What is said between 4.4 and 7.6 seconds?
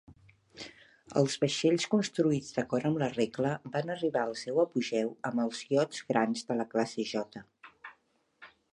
seu apogeu amb els iots grans de la classe J.